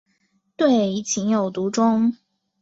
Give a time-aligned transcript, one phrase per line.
[0.55, 2.15] 对情有独钟。